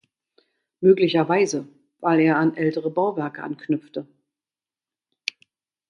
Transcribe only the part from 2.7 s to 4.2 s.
Bauwerke anknüpfte.